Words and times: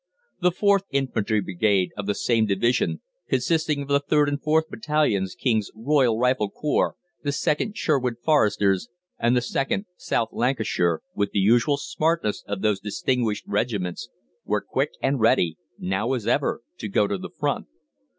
The 0.41 0.49
4th 0.49 0.85
Infantry 0.89 1.41
Brigade 1.41 1.91
of 1.95 2.07
the 2.07 2.15
same 2.15 2.47
division, 2.47 3.01
consisting 3.29 3.83
of 3.83 3.87
the 3.87 3.99
3rd 4.01 4.29
and 4.29 4.41
4th 4.41 4.67
Battalions 4.67 5.35
King's 5.35 5.69
Royal 5.75 6.17
Rifle 6.17 6.49
Corps, 6.49 6.95
the 7.23 7.29
2nd 7.29 7.75
Sherwood 7.75 8.15
Foresters, 8.23 8.89
and 9.19 9.35
the 9.37 9.41
2nd 9.41 9.85
South 9.97 10.29
Lancashire, 10.31 11.01
with 11.13 11.29
the 11.33 11.39
usual 11.39 11.77
smartness 11.77 12.43
of 12.47 12.63
those 12.63 12.79
distinguished 12.79 13.43
regiments, 13.47 14.09
were 14.43 14.61
quick 14.67 14.89
and 15.03 15.19
ready, 15.19 15.57
now 15.77 16.13
as 16.13 16.25
ever, 16.25 16.61
to 16.79 16.87
go 16.89 17.05
to 17.05 17.19
the 17.19 17.29
front. 17.29 17.67